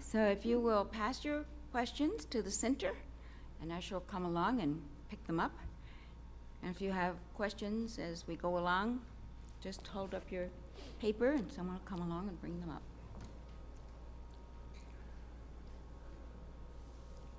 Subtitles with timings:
[0.00, 2.92] So if you will pass your questions to the center,
[3.62, 5.52] and I shall come along and pick them up.
[6.62, 9.00] And if you have questions as we go along,
[9.62, 10.48] just hold up your
[10.98, 12.82] paper and someone will come along and bring them up.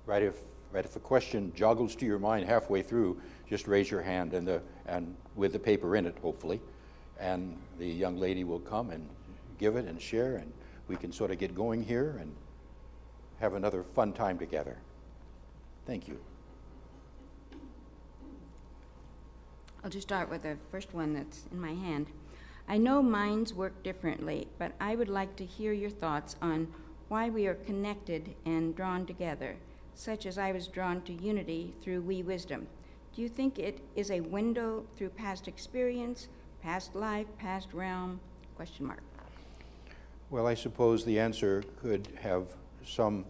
[0.06, 0.38] Right, if,
[0.72, 4.48] right, if a question joggles to your mind halfway through, just raise your hand and
[4.48, 6.60] the, and with the paper in it, hopefully,
[7.20, 9.06] and the young lady will come and
[9.58, 10.52] give it and share, and
[10.92, 12.34] we can sort of get going here and
[13.40, 14.76] have another fun time together.
[15.86, 16.20] Thank you.
[19.82, 22.08] I'll just start with the first one that's in my hand.
[22.68, 26.68] I know minds work differently, but I would like to hear your thoughts on
[27.08, 29.56] why we are connected and drawn together,
[29.94, 32.66] such as I was drawn to unity through Wee Wisdom.
[33.16, 36.28] Do you think it is a window through past experience,
[36.62, 38.20] past life, past realm?
[38.56, 39.02] Question mark.
[40.32, 42.46] Well, I suppose the answer could have
[42.86, 43.26] some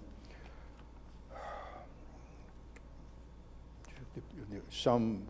[4.71, 5.27] some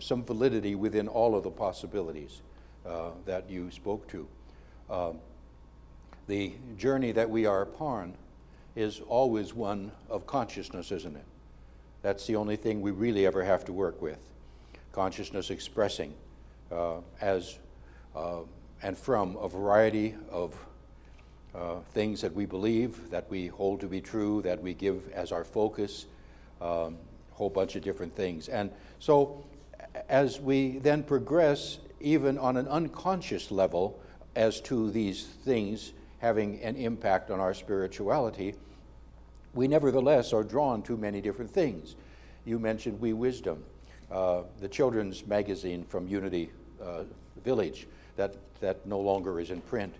[0.00, 2.42] some validity within all of the possibilities
[2.84, 4.26] uh, that you spoke to.
[4.90, 5.12] Uh,
[6.26, 8.14] the journey that we are upon
[8.74, 11.26] is always one of consciousness, isn't it?
[12.02, 14.18] That's the only thing we really ever have to work with.
[14.90, 16.14] Consciousness expressing
[16.72, 17.60] uh, as
[18.16, 18.40] uh,
[18.84, 20.54] and from a variety of
[21.54, 25.32] uh, things that we believe, that we hold to be true, that we give as
[25.32, 26.04] our focus,
[26.60, 26.96] a um,
[27.32, 28.48] whole bunch of different things.
[28.48, 29.42] And so,
[30.10, 33.98] as we then progress, even on an unconscious level,
[34.36, 38.54] as to these things having an impact on our spirituality,
[39.54, 41.96] we nevertheless are drawn to many different things.
[42.44, 43.64] You mentioned Wee Wisdom,
[44.10, 46.50] uh, the children's magazine from Unity
[46.82, 47.04] uh,
[47.42, 49.94] Village that, that no longer is in print.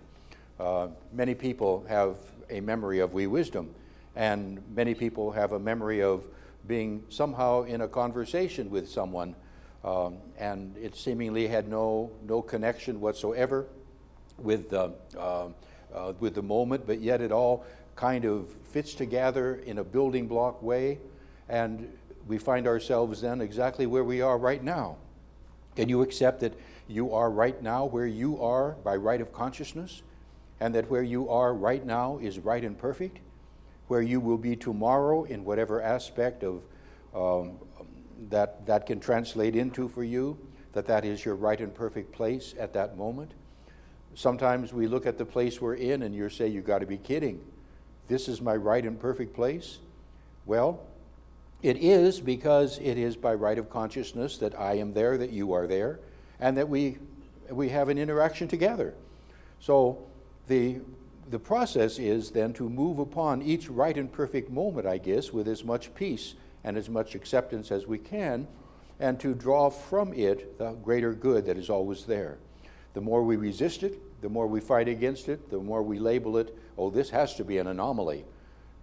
[0.59, 2.17] Uh, many people have
[2.49, 3.69] a memory of Wee Wisdom,
[4.15, 6.27] and many people have a memory of
[6.67, 9.35] being somehow in a conversation with someone,
[9.83, 13.67] um, and it seemingly had no, no connection whatsoever
[14.39, 15.47] with the, uh,
[15.93, 17.63] uh, with the moment, but yet it all
[17.95, 20.97] kind of fits together in a building block way,
[21.49, 21.87] and
[22.27, 24.95] we find ourselves then exactly where we are right now.
[25.75, 26.53] Can you accept that
[26.87, 30.03] you are right now where you are by right of consciousness,
[30.59, 33.19] and that where you are right now is right and perfect?
[33.87, 36.63] Where you will be tomorrow in whatever aspect of
[37.13, 37.59] um,
[38.29, 40.37] that that can translate into for you,
[40.73, 43.31] that that is your right and perfect place at that moment.
[44.15, 46.97] Sometimes we look at the place we're in and you say, You've got to be
[46.97, 47.41] kidding.
[48.07, 49.79] This is my right and perfect place?
[50.45, 50.79] Well,
[51.61, 55.53] it is because it is by right of consciousness that I am there, that you
[55.53, 55.99] are there,
[56.39, 56.97] and that we,
[57.49, 58.93] we have an interaction together.
[59.59, 60.05] So
[60.47, 60.77] the,
[61.29, 65.47] the process is then to move upon each right and perfect moment, I guess, with
[65.47, 68.47] as much peace and as much acceptance as we can,
[68.99, 72.37] and to draw from it the greater good that is always there.
[72.93, 76.37] The more we resist it, the more we fight against it, the more we label
[76.37, 78.25] it, oh, this has to be an anomaly.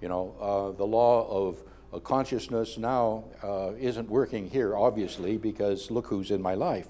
[0.01, 1.63] You know, uh, the law of
[1.93, 6.89] uh, consciousness now uh, isn't working here, obviously, because look who's in my life.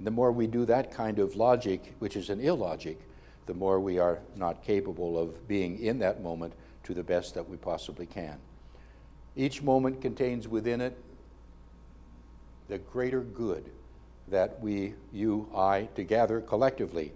[0.00, 2.98] And the more we do that kind of logic, which is an illogic,
[3.44, 7.46] the more we are not capable of being in that moment to the best that
[7.46, 8.38] we possibly can.
[9.36, 10.96] Each moment contains within it
[12.68, 13.70] the greater good
[14.28, 17.12] that we, you, I, together, collectively,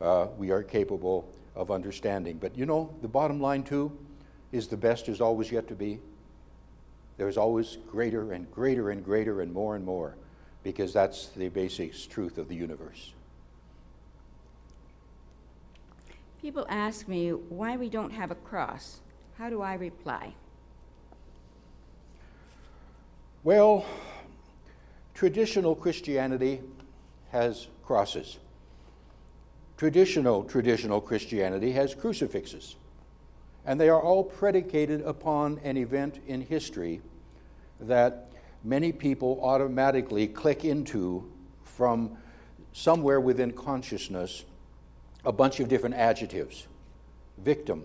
[0.00, 2.38] uh, we are capable of understanding.
[2.38, 3.92] But you know, the bottom line, too,
[4.52, 5.98] is the best is always yet to be.
[7.18, 10.16] There's always greater and greater and greater and more and more,
[10.62, 13.12] because that's the basic truth of the universe.
[16.40, 19.00] People ask me why we don't have a cross.
[19.38, 20.34] How do I reply?
[23.44, 23.86] Well,
[25.14, 26.60] traditional Christianity
[27.30, 28.38] has crosses.
[29.76, 32.76] Traditional, traditional Christianity has crucifixes.
[33.64, 37.00] And they are all predicated upon an event in history
[37.80, 38.31] that
[38.64, 41.30] many people automatically click into
[41.64, 42.16] from
[42.72, 44.44] somewhere within consciousness
[45.24, 46.66] a bunch of different adjectives
[47.38, 47.84] victim,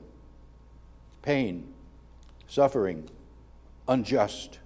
[1.22, 1.74] pain,
[2.48, 3.10] suffering,
[3.88, 4.60] unjust,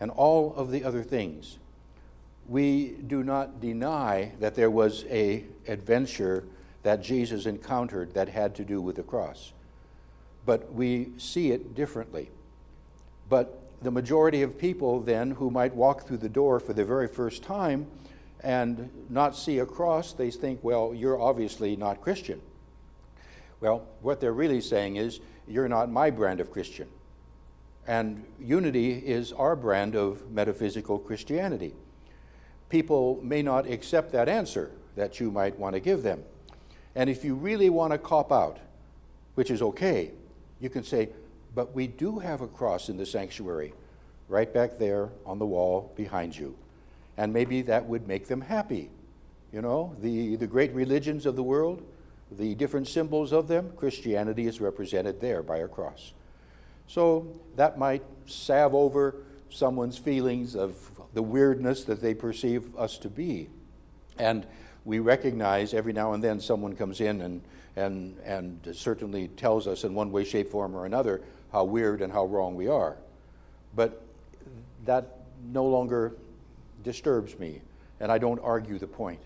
[0.00, 1.58] and all of the other things.
[2.48, 6.44] We do not deny that there was a adventure
[6.82, 9.52] that Jesus encountered that had to do with the cross.
[10.44, 12.30] But we see it differently.
[13.28, 17.08] But the majority of people then who might walk through the door for the very
[17.08, 17.86] first time
[18.42, 22.40] and not see a cross, they think, well, you're obviously not Christian.
[23.60, 26.88] Well, what they're really saying is, you're not my brand of Christian.
[27.86, 31.74] And unity is our brand of metaphysical Christianity.
[32.68, 36.24] People may not accept that answer that you might want to give them.
[36.94, 38.58] And if you really want to cop out,
[39.34, 40.10] which is okay,
[40.60, 41.10] you can say,
[41.56, 43.72] but we do have a cross in the sanctuary,
[44.28, 46.54] right back there on the wall behind you.
[47.16, 48.90] And maybe that would make them happy.
[49.52, 51.82] You know, the, the great religions of the world,
[52.30, 56.12] the different symbols of them, Christianity is represented there by a cross.
[56.88, 57.26] So
[57.56, 59.14] that might salve over
[59.48, 60.76] someone's feelings of
[61.14, 63.48] the weirdness that they perceive us to be.
[64.18, 64.46] And
[64.84, 67.40] we recognize every now and then someone comes in and,
[67.76, 71.22] and, and certainly tells us in one way, shape, form, or another
[71.52, 72.96] how weird and how wrong we are.
[73.74, 74.02] But
[74.84, 75.18] that
[75.52, 76.14] no longer
[76.82, 77.60] disturbs me,
[78.00, 79.20] and I don't argue the point.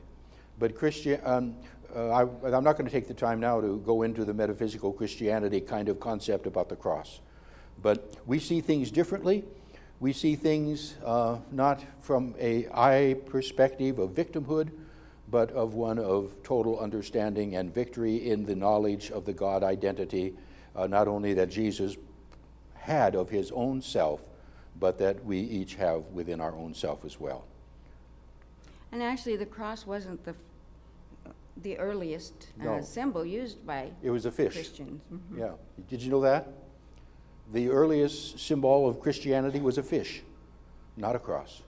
[0.58, 1.56] But Christian, um,
[1.94, 4.93] uh, I, I'm not going to take the time now to go into the metaphysical
[4.93, 7.20] Christianity kind of concept about the cross.
[7.82, 9.44] But we see things differently.
[10.00, 14.70] We see things uh, not from a I perspective of victimhood,
[15.31, 20.34] but of one of total understanding and victory in the knowledge of the God identity,
[20.75, 21.96] uh, not only that Jesus
[22.80, 24.20] had of his own self,
[24.78, 27.44] but that we each have within our own self as well.
[28.92, 30.34] And actually, the cross wasn't the,
[31.62, 32.80] the earliest uh, No.
[32.82, 34.54] symbol used by It was a fish.
[34.54, 35.00] Christians.
[35.12, 35.38] Mhm.
[35.38, 35.52] Yeah.
[35.88, 36.48] Did you know that?
[37.52, 40.22] The earliest symbol of Christianity was a fish,
[40.96, 41.62] not a cross.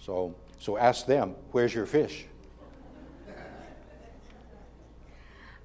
[0.00, 2.26] So, so ask them, where's your fish?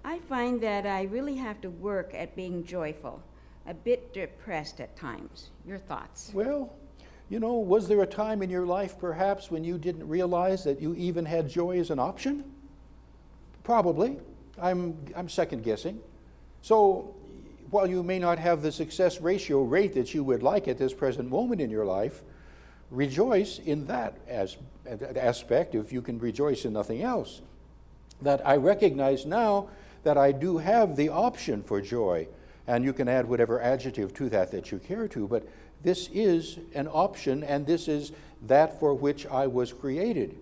[0.03, 3.21] I find that I really have to work at being joyful,
[3.67, 5.49] a bit depressed at times.
[5.65, 6.31] Your thoughts?
[6.33, 6.73] Well,
[7.29, 10.81] you know, was there a time in your life perhaps when you didn't realize that
[10.81, 12.45] you even had joy as an option?
[13.63, 14.17] Probably.
[14.59, 15.99] I'm, I'm second guessing.
[16.61, 17.13] So,
[17.69, 20.93] while you may not have the success ratio rate that you would like at this
[20.93, 22.23] present moment in your life,
[22.89, 24.55] rejoice in that as,
[25.17, 27.41] aspect if you can rejoice in nothing else.
[28.21, 29.67] That I recognize now
[30.03, 32.27] that I do have the option for joy,
[32.67, 35.47] and you can add whatever adjective to that that you care to, but
[35.83, 38.11] this is an option, and this is
[38.47, 40.37] that for which I was created.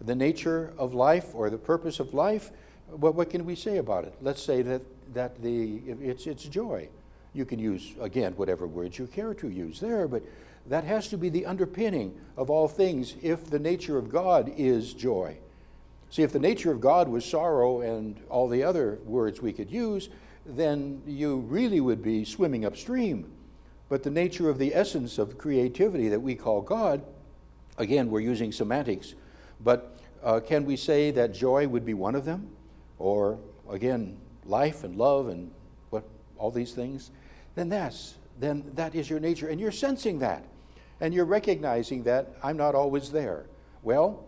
[0.00, 2.50] The nature of life or the purpose of life,
[2.88, 4.14] what, what can we say about it?
[4.20, 4.82] Let's say that,
[5.14, 6.88] that the, it's, it's joy.
[7.32, 10.22] You can use, again, whatever words you care to use there, but
[10.66, 14.92] that has to be the underpinning of all things if the nature of God is
[14.92, 15.36] joy.
[16.10, 19.70] See, if the nature of God was sorrow and all the other words we could
[19.70, 20.10] use,
[20.44, 23.30] then you really would be swimming upstream.
[23.88, 27.02] But the nature of the essence of creativity that we call God,
[27.78, 29.14] again, we're using semantics,
[29.60, 32.48] but uh, can we say that joy would be one of them?
[32.98, 35.50] Or, again, life and love and
[35.90, 36.04] what,
[36.38, 37.10] all these things?
[37.54, 39.48] Then that's, then that is your nature.
[39.48, 40.44] And you're sensing that.
[41.00, 43.46] And you're recognizing that I'm not always there.
[43.82, 44.24] Well,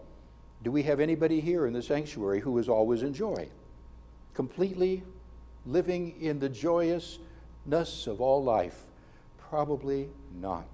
[0.65, 3.49] do we have anybody here in the sanctuary who is always in joy?
[4.35, 5.05] Completely
[5.67, 8.83] living in the joyousness of all life?
[9.39, 10.09] Probably
[10.41, 10.69] not.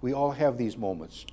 [0.00, 1.26] We all have these moments.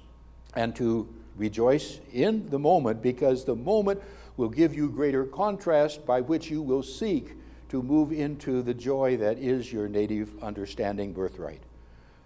[0.55, 4.01] And to rejoice in the moment because the moment
[4.37, 7.33] will give you greater contrast by which you will seek
[7.69, 11.61] to move into the joy that is your native understanding birthright.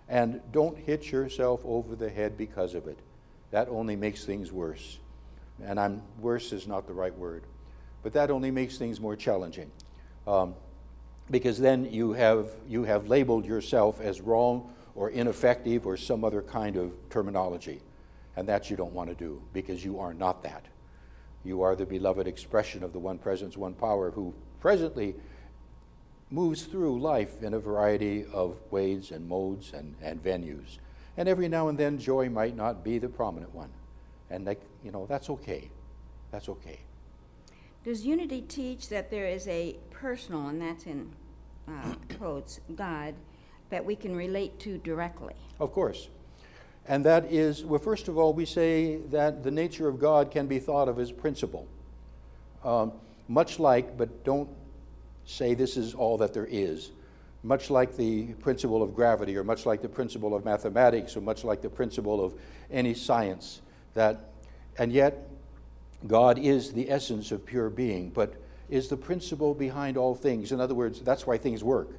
[0.10, 2.98] And don't hit yourself over the head because of it.
[3.52, 5.00] That only makes things worse.
[5.64, 7.44] And I'm worse is not the right word,
[8.04, 9.72] but that only makes things more challenging.
[10.28, 10.56] Um,
[11.32, 16.42] because then you have, you have labeled yourself as wrong or ineffective or some other
[16.42, 17.82] kind of terminology.
[18.36, 20.66] And that you don't want to do because you are not that.
[21.44, 25.16] You are the beloved expression of the one presence, one power who presently
[26.30, 30.78] moves through life in a variety of ways and modes and, and venues.
[31.16, 33.70] And every now and then, joy might not be the prominent one.
[34.30, 35.70] And, you know, that's okay.
[36.32, 36.80] That's okay.
[37.88, 41.10] Does unity teach that there is a personal, and that's in
[41.70, 43.16] uh, quotes, God,
[43.70, 45.36] that we can relate to directly?
[45.62, 46.10] Of course.
[46.90, 50.48] And that is, well, first of all, we say that the nature of God can
[50.48, 51.66] be thought of as principle.
[52.62, 52.92] Um,
[53.30, 54.50] much like, but don't
[55.24, 56.92] say this is all that there is.
[57.42, 61.46] Much like the principle of gravity, or much like the principle of mathematics, or much
[61.46, 62.34] like the principle of
[62.70, 63.62] any science,
[63.94, 64.32] that,
[64.78, 65.30] and yet,
[66.06, 68.34] God is the essence of pure being, but
[68.70, 70.52] is the principle behind all things.
[70.52, 71.90] In other words, that's why things work.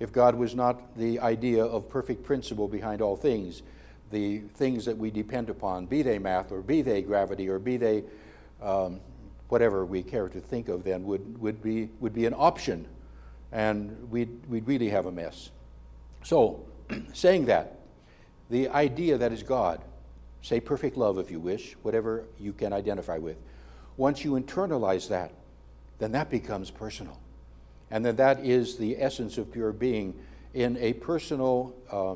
[0.00, 3.62] If God was not the idea of perfect principle behind all things,
[4.10, 7.76] the things that we depend upon, be they math or be they gravity or be
[7.76, 8.04] they
[8.62, 9.00] um,
[9.48, 12.86] whatever we care to think of, then would, would, be, would be an option
[13.52, 15.50] and we'd, we'd really have a mess.
[16.22, 16.64] So,
[17.12, 17.78] saying that,
[18.50, 19.80] the idea that is God,
[20.42, 23.36] say perfect love if you wish, whatever you can identify with,
[23.96, 25.32] once you internalize that,
[25.98, 27.18] then that becomes personal.
[27.90, 30.14] And then that is the essence of pure being
[30.54, 32.14] in a personal uh,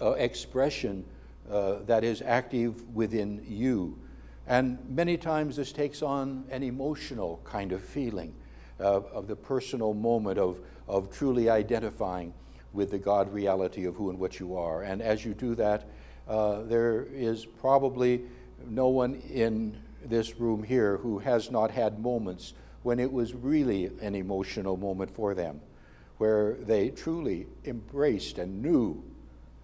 [0.00, 1.04] uh, expression
[1.50, 3.98] uh, that is active within you.
[4.46, 8.34] And many times this takes on an emotional kind of feeling
[8.80, 10.58] uh, of the personal moment of,
[10.88, 12.34] of truly identifying
[12.72, 14.82] with the God reality of who and what you are.
[14.82, 15.86] And as you do that,
[16.28, 18.22] uh, there is probably
[18.66, 23.90] no one in this room here who has not had moments when it was really
[24.00, 25.60] an emotional moment for them,
[26.18, 29.02] where they truly embraced and knew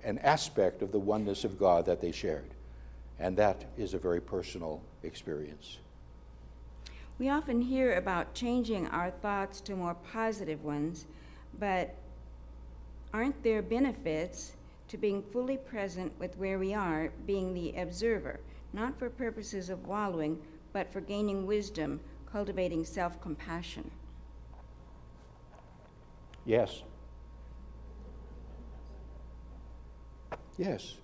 [0.05, 2.51] an aspect of the oneness of God that they shared.
[3.19, 5.79] And that is a very personal experience.
[7.19, 11.07] We often hear about changing our thoughts to more positive ones,
[11.59, 11.97] but
[13.13, 14.53] aren't there benefits
[14.89, 18.41] to being fully present with where we are, being the observer,
[18.73, 20.39] not for purposes of wallowing,
[20.73, 23.91] but for gaining wisdom, cultivating self compassion?
[26.45, 26.83] Yes.
[30.57, 30.97] Yes.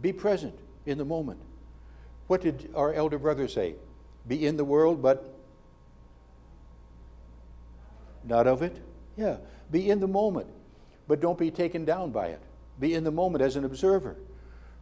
[0.00, 1.40] Be present in the moment.
[2.26, 3.76] What did our elder brother say?
[4.26, 5.34] Be in the world, but
[8.24, 8.76] not of it?
[9.16, 9.36] Yeah.
[9.70, 10.48] Be in the moment,
[11.06, 12.42] but don't be taken down by it.
[12.82, 14.16] Be in the moment as an observer.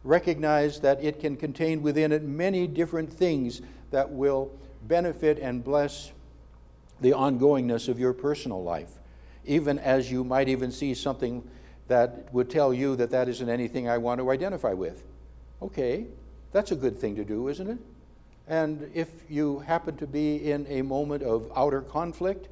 [0.03, 4.51] Recognize that it can contain within it many different things that will
[4.87, 6.11] benefit and bless
[6.99, 8.89] the ongoingness of your personal life,
[9.45, 11.47] even as you might even see something
[11.89, 15.03] that would tell you that that isn't anything I want to identify with.
[15.61, 16.07] Okay,
[16.51, 17.77] that's a good thing to do, isn't it?
[18.47, 22.47] And if you happen to be in a moment of outer conflict,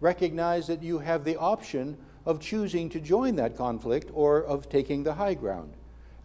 [0.00, 1.96] recognize that you have the option
[2.26, 5.72] of choosing to join that conflict or of taking the high ground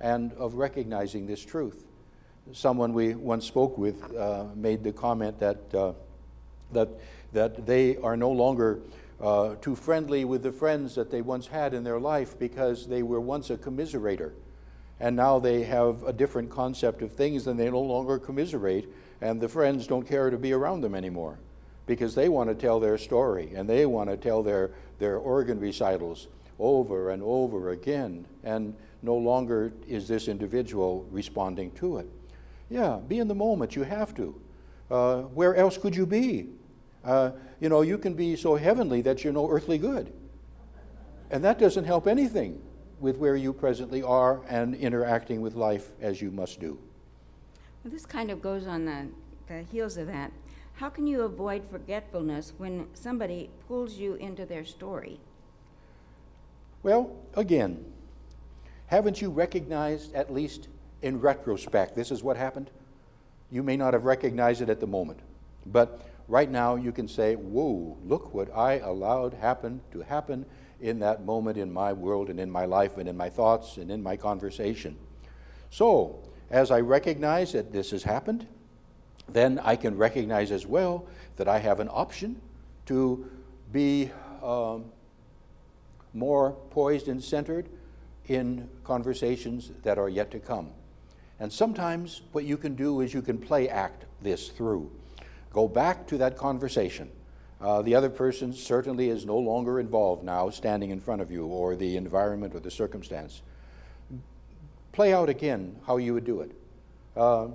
[0.01, 1.85] and of recognizing this truth.
[2.51, 5.93] Someone we once spoke with uh, made the comment that, uh,
[6.73, 6.89] that,
[7.33, 8.79] that they are no longer
[9.21, 13.01] uh, too friendly with the friends that they once had in their life because they
[13.01, 14.33] were once a commiserator.
[14.99, 18.87] And now they have a different concept of things and they no longer commiserate,
[19.21, 21.39] and the friends don't care to be around them anymore
[21.85, 25.59] because they want to tell their story and they want to tell their, their organ
[25.59, 26.27] recitals
[26.59, 32.09] over and over again, and no longer is this individual responding to it.
[32.69, 34.41] Yeah, be in the moment, you have to.
[34.89, 36.49] Uh, where else could you be?
[37.03, 40.11] Uh, you know, you can be so heavenly that you're no earthly good.
[41.29, 42.61] And that doesn't help anything
[42.99, 46.79] with where you presently are and interacting with life as you must do.
[47.83, 49.07] Well, this kind of goes on the,
[49.47, 50.31] the heels of that.
[50.75, 55.19] How can you avoid forgetfulness when somebody pulls you into their story?
[56.83, 57.85] Well, again,
[58.87, 60.67] haven't you recognized, at least
[61.01, 62.69] in retrospect, this is what happened?
[63.51, 65.19] You may not have recognized it at the moment,
[65.65, 70.45] but right now you can say, Whoa, look what I allowed happen to happen
[70.81, 73.89] in that moment in my world and in my life and in my thoughts and
[73.89, 74.97] in my conversation.
[75.69, 76.19] So,
[76.51, 78.45] as I recognize that this has happened,
[79.27, 81.05] then I can recognize as well
[81.37, 82.41] that I have an option
[82.85, 83.29] to
[83.71, 84.11] be
[84.43, 84.85] um,
[86.13, 87.67] more poised and centered
[88.27, 90.69] in conversations that are yet to come.
[91.39, 94.89] And sometimes what you can do is you can play act this through.
[95.51, 97.11] Go back to that conversation.
[97.61, 101.45] Uh, the other person certainly is no longer involved now, standing in front of you,
[101.45, 103.41] or the environment or the circumstance.
[104.91, 106.51] Play out again how you would do it.
[107.15, 107.47] Uh,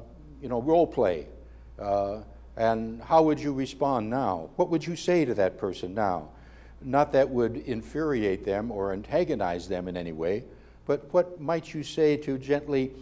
[0.43, 1.27] you know, role play.
[1.81, 2.21] Uh,
[2.57, 4.51] and how would you respond now?
[4.57, 6.29] What would you say to that person now?
[6.83, 10.45] Not that would infuriate them or antagonize them in any way,
[10.87, 12.93] but what might you say to gently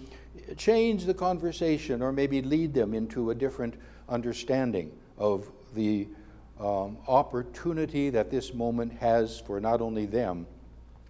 [0.56, 3.74] change the conversation or maybe lead them into a different
[4.08, 6.06] understanding of the
[6.60, 10.46] um, opportunity that this moment has for not only them,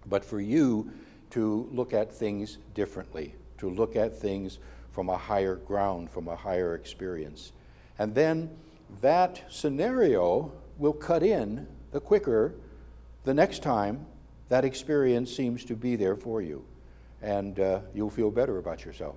[0.07, 0.91] but for you
[1.31, 4.59] to look at things differently, to look at things
[4.91, 7.51] from a higher ground, from a higher experience.
[7.99, 8.49] And then
[9.01, 12.55] that scenario will cut in the quicker
[13.25, 14.05] the next time
[14.47, 16.63] that experience seems to be there for you.
[17.21, 19.15] And uh, you'll feel better about yourself.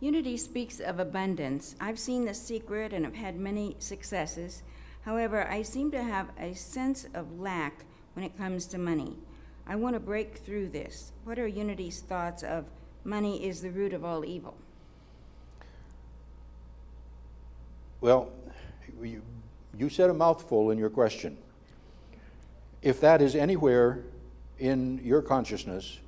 [0.00, 1.76] Unity speaks of abundance.
[1.80, 4.62] I've seen the secret and have had many successes.
[5.02, 9.16] However, I seem to have a sense of lack when it comes to money.
[9.66, 11.12] I want to break through this.
[11.22, 12.66] What are Unity's thoughts of
[13.04, 14.56] money is the root of all evil?
[18.04, 18.28] Well,
[19.02, 19.22] you,
[19.78, 21.38] you said a mouthful in your question.
[22.82, 24.00] if that is anywhere
[24.58, 26.00] in your consciousness,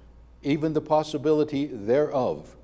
[0.43, 2.55] even the possibility thereof,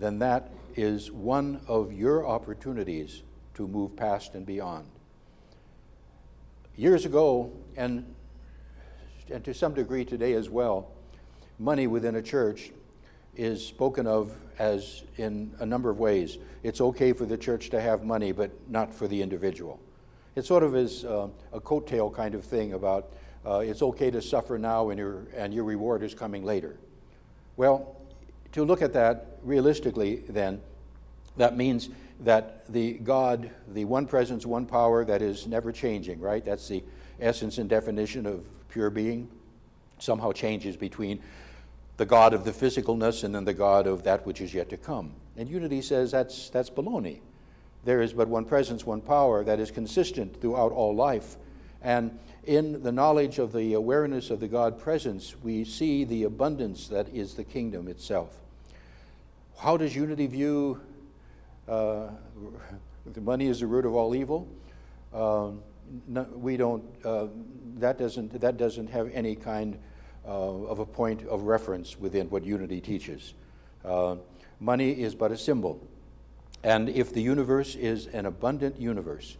[0.00, 3.22] then that is one of your opportunities
[3.54, 4.86] to move past and beyond.
[6.74, 8.12] Years ago, and,
[9.30, 10.90] and to some degree today as well,
[11.60, 12.72] money within a church
[13.36, 16.38] is spoken of as in a number of ways.
[16.62, 19.80] It's okay for the church to have money, but not for the individual.
[20.34, 23.12] It sort of is uh, a coattail kind of thing about
[23.46, 26.76] uh, it's okay to suffer now and your, and your reward is coming later.
[27.56, 27.96] Well,
[28.52, 30.60] to look at that realistically, then,
[31.36, 36.44] that means that the God, the one presence, one power that is never changing, right?
[36.44, 36.82] That's the
[37.20, 39.28] essence and definition of pure being,
[39.98, 41.22] somehow changes between
[41.96, 44.76] the God of the physicalness and then the God of that which is yet to
[44.76, 45.12] come.
[45.36, 47.20] And unity says that's, that's baloney.
[47.84, 51.36] There is but one presence, one power that is consistent throughout all life.
[51.82, 56.88] And in the knowledge of the awareness of the God presence, we see the abundance
[56.88, 58.40] that is the kingdom itself.
[59.58, 60.80] How does unity view
[61.68, 62.08] uh,
[63.16, 64.48] money is the root of all evil?
[65.14, 65.62] Um,
[66.08, 67.26] no, we don't, uh,
[67.76, 69.78] that, doesn't, that doesn't have any kind
[70.26, 73.34] uh, of a point of reference within what unity teaches.
[73.84, 74.16] Uh,
[74.60, 75.80] money is but a symbol.
[76.64, 79.36] And if the universe is an abundant universe,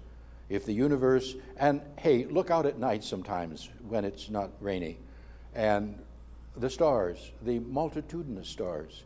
[0.49, 4.99] if the universe, and hey, look out at night sometimes when it's not rainy,
[5.55, 5.99] and
[6.57, 9.05] the stars, the multitudinous stars.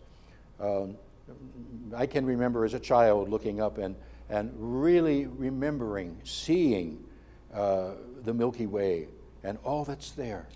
[0.61, 0.97] Um,
[1.95, 3.97] I can remember as a child looking up and,
[4.29, 7.05] and really remembering seeing
[7.55, 9.09] uh, the Milky Way
[9.43, 10.47] and all that's there.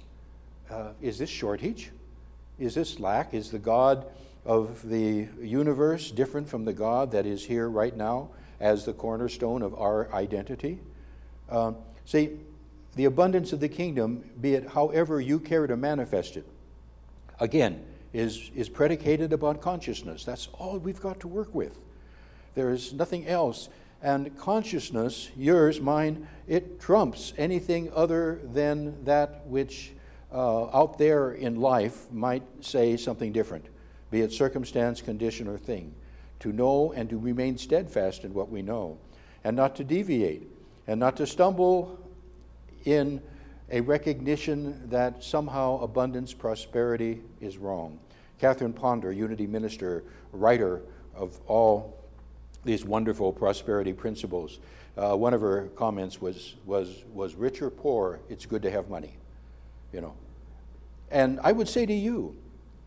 [0.71, 1.91] Uh, is this shortage?
[2.59, 3.35] Is this lack?
[3.35, 4.07] Is the God
[4.45, 8.31] of the universe different from the God that is here right now
[8.61, 10.79] as the cornerstone of our identity?
[11.51, 11.73] Uh,
[12.05, 12.31] see,
[12.95, 16.47] the abundance of the kingdom, be it however you care to manifest it,
[17.41, 20.25] again, is, is predicated upon consciousness.
[20.25, 21.77] That's all we've got to work with.
[22.55, 23.69] There is nothing else.
[24.01, 29.93] And consciousness, yours, mine, it trumps anything other than that which
[30.35, 33.67] uh, out there in life might say something different,
[34.11, 35.95] be it circumstance, condition, or thing.
[36.41, 38.99] To know and to remain steadfast in what we know,
[39.45, 40.43] and not to deviate,
[40.87, 41.99] and not to stumble
[42.85, 43.23] in
[43.71, 47.99] a recognition that somehow abundance, prosperity is wrong.
[48.39, 50.83] Catherine Ponder, Unity Minister, writer
[51.15, 51.97] of all
[52.65, 54.59] these wonderful prosperity principles,
[54.97, 58.91] uh, one of her comments was, was, was rich or poor, it's good to have
[58.91, 59.17] money.
[59.93, 60.15] You know.
[61.11, 62.37] And I would say to you,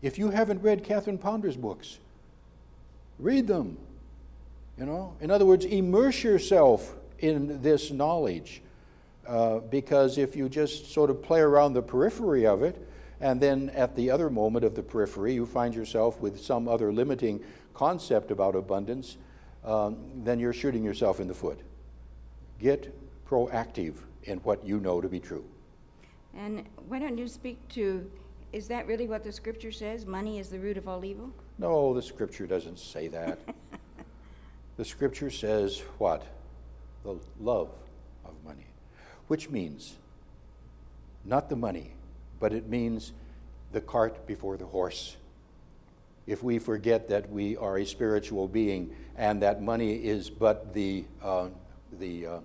[0.02, 1.98] if you haven't read Catherine Ponder's books,
[3.18, 3.78] read them.
[4.78, 8.62] You know, in other words, immerse yourself in this knowledge.
[9.26, 12.88] Uh, because if you just sort of play around the periphery of it,
[13.20, 16.92] and then at the other moment of the periphery, you find yourself with some other
[16.92, 17.42] limiting
[17.74, 19.16] concept about abundance,
[19.64, 21.60] um, then you're shooting yourself in the foot.
[22.58, 22.94] Get
[23.28, 25.44] proactive in what you know to be true.
[26.36, 28.10] And why don't you speak to
[28.52, 30.06] is that really what the scripture says?
[30.06, 31.30] Money is the root of all evil?
[31.58, 33.38] No, the scripture doesn't say that.
[34.76, 36.26] the scripture says what?
[37.04, 37.70] The love
[38.24, 38.66] of money,
[39.26, 39.96] which means
[41.24, 41.92] not the money,
[42.40, 43.12] but it means
[43.72, 45.16] the cart before the horse.
[46.26, 51.04] If we forget that we are a spiritual being and that money is but the,
[51.22, 51.48] uh,
[51.98, 52.38] the, uh,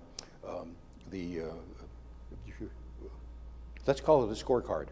[0.46, 0.72] um,
[1.10, 1.44] the uh,
[3.86, 4.86] let's call it a scorecard.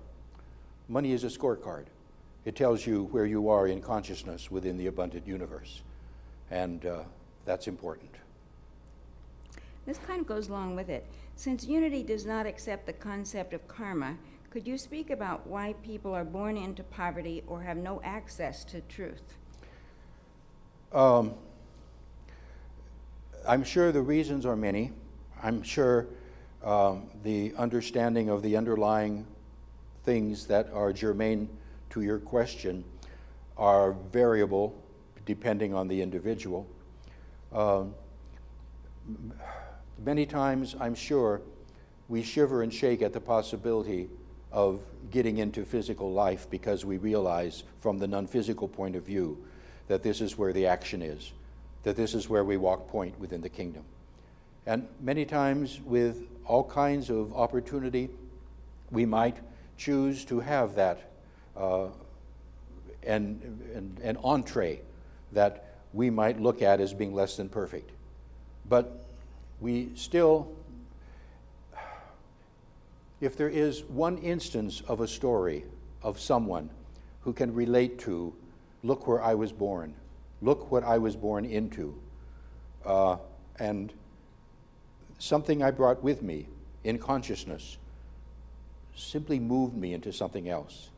[0.88, 1.84] Money is a scorecard.
[2.44, 5.82] It tells you where you are in consciousness within the abundant universe.
[6.50, 7.02] And uh,
[7.44, 8.10] that's important.
[9.86, 11.06] This kind of goes along with it.
[11.36, 14.16] Since unity does not accept the concept of karma,
[14.50, 18.80] could you speak about why people are born into poverty or have no access to
[18.82, 19.22] truth?
[20.92, 21.34] Um,
[23.48, 24.92] I'm sure the reasons are many.
[25.42, 26.06] I'm sure
[26.64, 29.26] um, the understanding of the underlying
[30.04, 31.48] things that are germane
[31.90, 32.84] to your question
[33.56, 34.74] are variable
[35.24, 36.66] depending on the individual.
[37.52, 37.94] Um,
[40.04, 41.42] many times, I'm sure,
[42.08, 44.08] we shiver and shake at the possibility
[44.50, 49.42] of getting into physical life because we realize from the non physical point of view
[49.88, 51.32] that this is where the action is,
[51.82, 53.84] that this is where we walk point within the kingdom.
[54.66, 58.10] And many times, with all kinds of opportunity,
[58.90, 59.36] we might
[59.76, 61.10] choose to have that
[61.56, 61.86] uh,
[63.04, 63.40] an,
[63.74, 64.80] an, an entree
[65.32, 67.90] that we might look at as being less than perfect.
[68.68, 69.04] But
[69.60, 70.52] we still
[73.22, 75.64] if there is one instance of a story
[76.02, 76.68] of someone
[77.20, 78.34] who can relate to,
[78.82, 79.94] look where I was born,
[80.42, 81.96] look what I was born into,
[82.84, 83.18] uh,
[83.60, 83.92] and
[85.22, 86.48] something I brought with me
[86.82, 87.78] in consciousness
[88.96, 90.88] simply moved me into something else.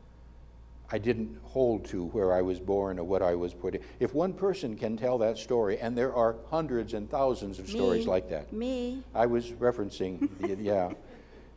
[0.91, 3.81] I didn't hold to where I was born or what I was put in.
[3.99, 8.07] If one person can tell that story, and there are hundreds and thousands of stories
[8.07, 8.51] like that.
[8.51, 10.91] Me, I was referencing, the, yeah,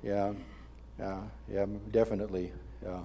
[0.03, 0.33] yeah,
[0.99, 2.53] yeah, yeah, definitely,
[2.83, 3.01] yeah,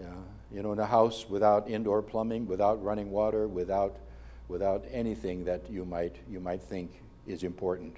[0.00, 0.14] yeah.
[0.52, 3.96] You know, in a house without indoor plumbing, without running water, without,
[4.48, 7.96] without anything that you might, you might think is important.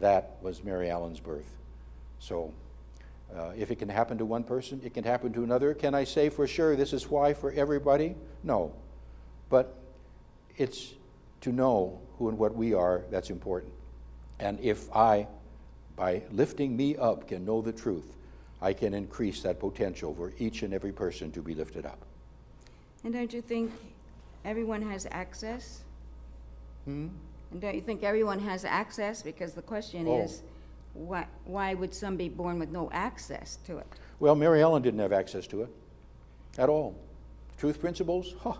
[0.00, 1.50] That was Mary Ellen's birth.
[2.18, 2.52] So,
[3.34, 5.74] uh, if it can happen to one person, it can happen to another.
[5.74, 8.14] Can I say for sure this is why for everybody?
[8.42, 8.72] No.
[9.48, 9.74] But
[10.56, 10.94] it's
[11.42, 13.72] to know who and what we are that's important.
[14.38, 15.26] And if I,
[15.96, 18.16] by lifting me up, can know the truth,
[18.60, 21.98] I can increase that potential for each and every person to be lifted up.
[23.04, 23.72] and don't you think
[24.44, 25.82] everyone has access?
[26.84, 27.08] Hmm?
[27.50, 29.22] And don't you think everyone has access?
[29.22, 30.22] Because the question Oh.
[30.22, 30.42] is,
[30.94, 33.86] why, why would some be born with no access to it?
[34.18, 35.68] Well, Mary Ellen didn't have access to it
[36.58, 36.96] at all.
[37.58, 38.54] Truth principles, huh,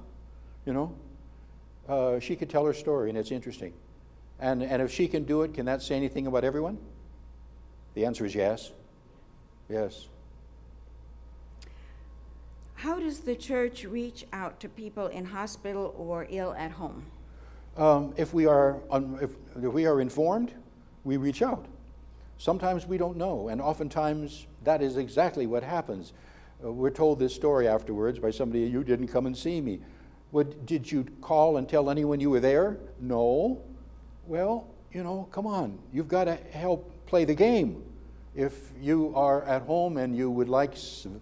[0.64, 0.94] you know.
[1.88, 3.72] Uh, she could tell her story, and it's interesting.
[4.38, 6.78] And, and if she can do it, can that say anything about everyone?
[7.94, 8.72] The answer is yes.
[9.68, 10.08] Yes.
[12.74, 17.06] How does the church reach out to people in hospital or ill at home?
[17.76, 18.80] Um, if, we are,
[19.20, 20.52] if, if we are informed,
[21.04, 21.66] we reach out.
[22.38, 26.12] Sometimes we don't know, and oftentimes that is exactly what happens.
[26.64, 29.80] Uh, we're told this story afterwards by somebody, you didn't come and see me.
[30.30, 32.78] What, did you call and tell anyone you were there?
[33.00, 33.62] No.
[34.26, 35.78] Well, you know, come on.
[35.92, 37.82] You've got to help play the game.
[38.34, 40.74] If you are at home and you would like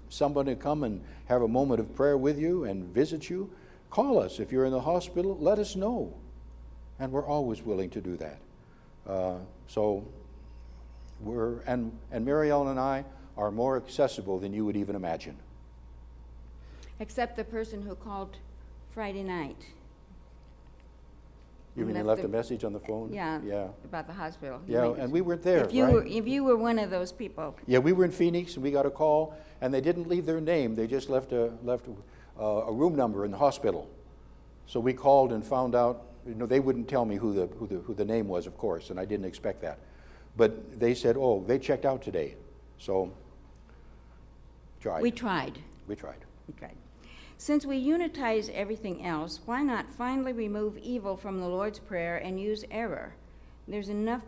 [0.08, 3.50] someone to come and have a moment of prayer with you and visit you,
[3.90, 4.40] call us.
[4.40, 6.14] If you're in the hospital, let us know.
[6.98, 8.38] And we're always willing to do that.
[9.06, 10.06] Uh, so
[11.20, 13.04] we're, and, and Mary Ellen and I
[13.36, 15.36] are more accessible than you would even imagine.
[17.00, 18.36] Except the person who called
[18.92, 19.56] Friday night.
[21.76, 23.12] You mean they left left a a- message on the phone?
[23.12, 23.40] Yeah.
[23.44, 23.66] Yeah.
[23.84, 24.60] About the hospital.
[24.68, 27.56] Yeah, and we weren't there, If you were, if you were one of those people,
[27.66, 30.40] Yeah, we were in Phoenix and we got a call, and they didn't leave their
[30.40, 30.76] name.
[30.76, 31.86] They just left a left
[32.38, 33.90] a, a room number in the hospital.
[34.66, 36.04] So we called and found out.
[36.26, 38.56] You know, they wouldn't tell me who the who the who the name was, of
[38.56, 39.78] course, and I didn't expect that.
[40.36, 42.34] But they said, "Oh, they checked out today."
[42.78, 43.12] So
[44.80, 45.02] tried.
[45.02, 45.58] we tried.
[45.86, 46.24] we tried.
[46.48, 46.76] We tried.
[47.36, 52.40] Since we unitize everything else, why not finally remove evil from the Lord's Prayer and
[52.40, 53.14] use error?
[53.66, 54.22] There's enough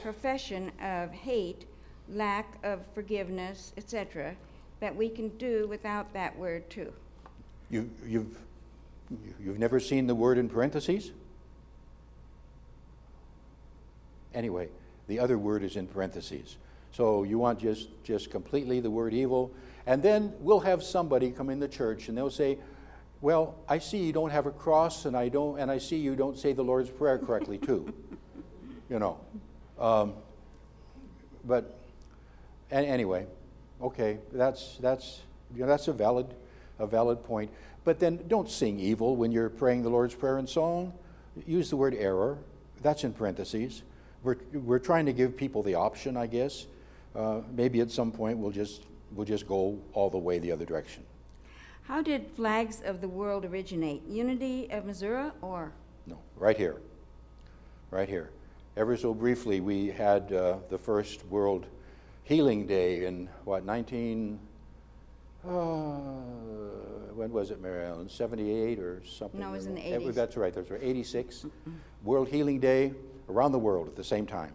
[0.00, 1.66] profession of hate,
[2.08, 4.36] lack of forgiveness, etc.,
[4.80, 6.92] that we can do without that word too.
[7.70, 8.36] You you've
[9.40, 11.12] you've never seen the word in parentheses.
[14.34, 14.68] Anyway,
[15.06, 16.56] the other word is in parentheses.
[16.92, 19.52] So you want just, just completely the word evil.
[19.86, 22.58] And then we'll have somebody come in the church and they'll say,
[23.20, 26.16] Well, I see you don't have a cross, and I, don't, and I see you
[26.16, 27.92] don't say the Lord's Prayer correctly, too.
[28.88, 29.18] you know.
[29.78, 30.14] Um,
[31.44, 31.78] but
[32.70, 33.26] anyway,
[33.82, 35.20] okay, that's, that's,
[35.54, 36.26] you know, that's a, valid,
[36.78, 37.50] a valid point.
[37.84, 40.92] But then don't sing evil when you're praying the Lord's Prayer in song.
[41.46, 42.38] Use the word error.
[42.82, 43.82] That's in parentheses.
[44.22, 46.66] We're, we're trying to give people the option, I guess.
[47.14, 50.64] Uh, maybe at some point we'll just, we'll just go all the way the other
[50.64, 51.04] direction.
[51.82, 54.06] How did flags of the world originate?
[54.08, 55.72] Unity of Missouri or?
[56.06, 56.76] No, right here.
[57.90, 58.30] Right here.
[58.76, 61.66] Ever so briefly, we had uh, the first World
[62.24, 64.40] Healing Day in, what, 19.
[65.46, 68.08] Uh, when was it, Mary Ellen?
[68.08, 69.40] 78 or something?
[69.40, 70.14] No, it was in the Yeah, 80s.
[70.14, 70.80] That's right, that's right.
[70.82, 71.46] 86.
[72.02, 72.92] World Healing Day
[73.28, 74.52] around the world at the same time.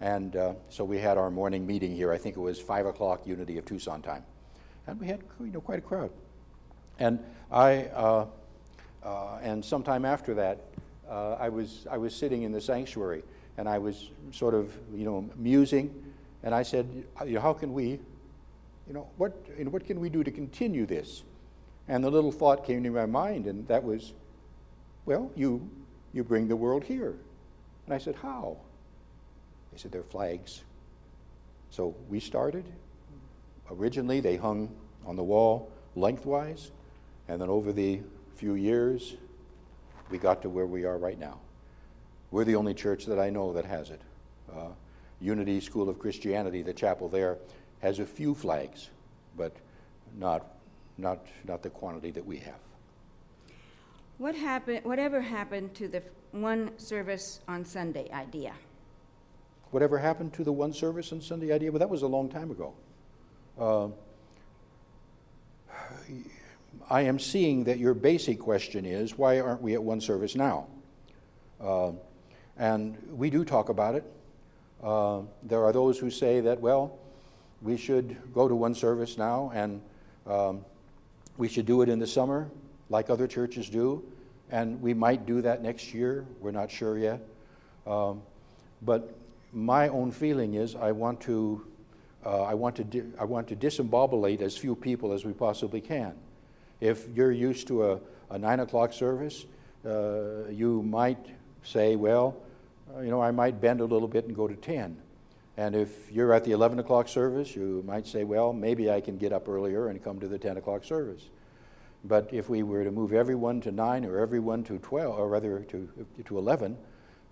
[0.00, 2.12] And uh, so we had our morning meeting here.
[2.12, 4.24] I think it was 5 o'clock, Unity of Tucson time.
[4.86, 6.10] And we had you know, quite a crowd.
[6.98, 7.18] And
[7.50, 8.26] I, uh,
[9.02, 10.60] uh, and sometime after that,
[11.08, 13.22] uh, I was I was sitting in the sanctuary,
[13.58, 15.94] and I was sort of you know musing,
[16.42, 17.04] and I said,
[17.40, 18.00] how can we,
[18.86, 21.22] you know, what you know, what can we do to continue this?
[21.88, 24.12] And the little thought came to my mind, and that was,
[25.06, 25.68] well, you
[26.12, 27.14] you bring the world here.
[27.86, 28.56] And I said, how?
[29.72, 30.62] They said, they're flags.
[31.70, 32.64] So we started.
[33.70, 34.70] Originally, they hung
[35.06, 36.70] on the wall lengthwise,
[37.28, 38.00] and then over the
[38.36, 39.14] few years,
[40.10, 41.38] we got to where we are right now.
[42.30, 44.00] We're the only church that I know that has it.
[44.54, 44.68] Uh,
[45.20, 47.38] Unity School of Christianity, the chapel there,
[47.84, 48.88] has a few flags,
[49.36, 49.54] but
[50.16, 50.46] not,
[50.96, 52.58] not, not the quantity that we have.
[54.16, 58.54] What happened, whatever happened to the one service on Sunday idea?
[59.70, 61.70] Whatever happened to the one service on Sunday idea?
[61.70, 62.72] Well, that was a long time ago.
[63.60, 63.88] Uh,
[66.88, 70.68] I am seeing that your basic question is why aren't we at one service now?
[71.60, 71.92] Uh,
[72.56, 74.04] and we do talk about it.
[74.82, 76.98] Uh, there are those who say that, well,
[77.64, 79.80] we should go to one service now and
[80.26, 80.64] um,
[81.38, 82.48] we should do it in the summer
[82.90, 84.04] like other churches do.
[84.50, 86.26] And we might do that next year.
[86.40, 87.20] We're not sure yet.
[87.86, 88.22] Um,
[88.82, 89.16] but
[89.52, 91.66] my own feeling is I want to,
[92.24, 95.80] uh, I want to, di- I want to disembobulate as few people as we possibly
[95.80, 96.14] can.
[96.80, 98.00] If you're used to a,
[98.30, 99.46] a nine o'clock service,
[99.86, 101.24] uh, you might
[101.62, 102.36] say, well,
[102.94, 104.98] uh, you know, I might bend a little bit and go to 10.
[105.56, 109.16] And if you're at the 11 o'clock service, you might say, well, maybe I can
[109.16, 111.28] get up earlier and come to the 10 o'clock service.
[112.04, 115.60] But if we were to move everyone to 9 or everyone to 12, or rather
[115.60, 115.88] to,
[116.24, 116.76] to 11,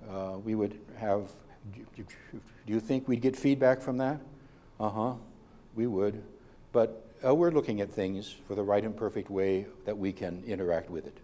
[0.08, 1.30] uh, we would have.
[1.74, 2.04] Do
[2.66, 4.20] you think we'd get feedback from that?
[4.80, 5.14] Uh huh,
[5.74, 6.22] we would.
[6.72, 10.42] But uh, we're looking at things for the right and perfect way that we can
[10.46, 11.16] interact with it.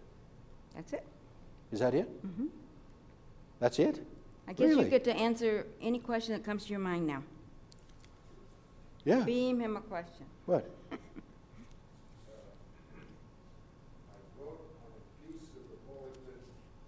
[0.75, 1.05] That's it.
[1.71, 2.07] Is that it?
[2.25, 2.45] Mm-hmm.
[3.59, 4.01] That's it?
[4.49, 4.85] I guess Really?
[4.85, 7.21] you get to answer any question that comes to your mind now.
[9.05, 9.19] Yeah.
[9.23, 10.25] Beam him a question.
[10.47, 10.67] What?
[10.91, 10.95] I
[14.41, 16.41] wrote on a piece of the bulletin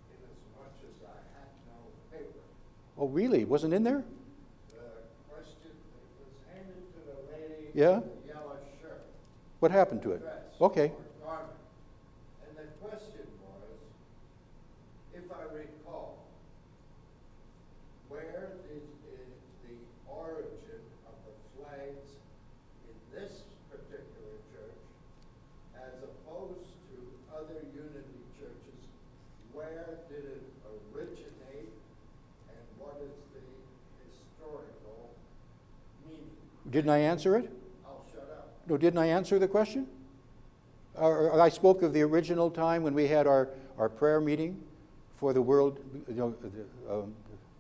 [0.10, 1.78] in as much as I had no
[2.12, 2.42] paper.
[2.98, 3.46] Oh, really?
[3.46, 4.04] Wasn't in there?
[4.72, 4.82] The
[5.30, 7.98] question that was handed to the lady Yeah?
[7.98, 9.04] in the yellow shirt,
[9.60, 10.22] What happened to it?
[10.22, 10.38] dress.
[10.60, 10.88] Okay.
[10.90, 11.54] or garment.
[12.50, 13.78] And the question was,
[15.14, 16.18] if I recall,
[18.10, 19.32] where is, is
[19.64, 22.08] the origin of the flags
[22.86, 23.32] in this
[23.72, 24.84] particular church
[25.80, 26.98] as opposed to
[27.34, 28.80] other unity churches?
[29.54, 30.44] Where did it
[30.94, 31.72] originate
[32.52, 33.42] and what is the
[34.04, 35.16] historical
[36.06, 36.36] meaning?
[36.70, 37.52] Didn't I answer it?
[37.86, 38.50] I'll shut up.
[38.68, 39.88] No, didn't I answer the question?
[40.96, 44.62] Or, or I spoke of the original time when we had our, our prayer meeting
[45.18, 47.14] for the world, you know, the, um,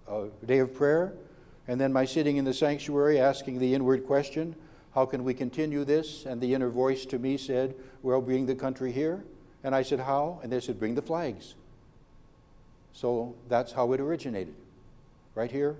[0.07, 1.13] uh, day of prayer,
[1.67, 4.55] and then my sitting in the sanctuary asking the inward question,
[4.93, 6.25] how can we continue this?
[6.25, 9.23] And the inner voice to me said, well, bring the country here.
[9.63, 10.39] And I said, how?
[10.43, 11.55] And they said, bring the flags.
[12.93, 14.55] So that's how it originated.
[15.33, 15.77] Right here,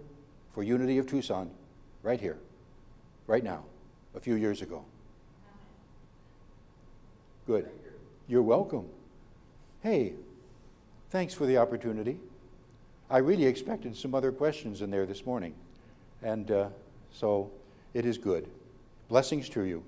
[0.54, 1.50] for Unity of Tucson,
[2.04, 2.38] right here,
[3.32, 3.64] right now,
[4.14, 4.84] a few years ago.
[7.48, 7.70] Good.
[8.28, 8.90] You're welcome.
[9.82, 10.16] Hey,
[11.12, 12.20] thanks for the opportunity.
[13.10, 15.56] I really expected some other questions in there this morning,
[16.22, 16.68] and uh,
[17.14, 17.50] so
[17.94, 18.50] it is good.
[19.08, 19.82] Blessings to you.